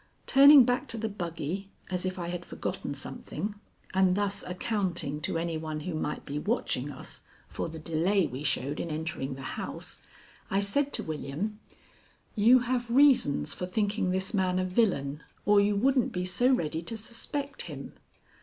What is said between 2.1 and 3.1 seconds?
I had forgotten